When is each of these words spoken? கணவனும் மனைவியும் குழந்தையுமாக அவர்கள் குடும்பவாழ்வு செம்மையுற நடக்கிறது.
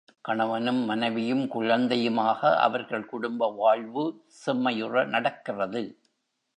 கணவனும் 0.21 0.79
மனைவியும் 0.85 1.43
குழந்தையுமாக 1.47 2.57
அவர்கள் 2.57 3.09
குடும்பவாழ்வு 3.11 4.05
செம்மையுற 4.45 5.05
நடக்கிறது. 5.05 5.83